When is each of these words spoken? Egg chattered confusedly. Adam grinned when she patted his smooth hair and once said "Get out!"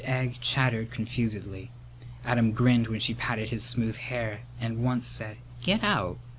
Egg 0.03 0.39
chattered 0.41 0.89
confusedly. 0.89 1.69
Adam 2.25 2.53
grinned 2.53 2.87
when 2.87 2.99
she 2.99 3.13
patted 3.13 3.49
his 3.49 3.63
smooth 3.63 3.97
hair 3.97 4.39
and 4.59 4.83
once 4.83 5.05
said 5.05 5.37
"Get 5.61 5.83
out!" 5.83 6.17